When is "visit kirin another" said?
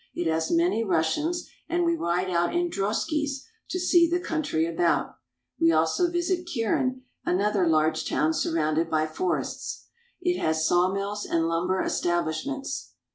6.09-7.67